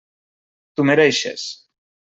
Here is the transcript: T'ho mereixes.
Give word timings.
T'ho 0.75 0.87
mereixes. 0.93 1.49